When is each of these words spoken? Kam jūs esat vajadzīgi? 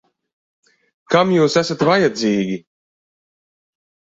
Kam 1.15 1.33
jūs 1.35 1.59
esat 1.63 1.85
vajadzīgi? 1.91 2.59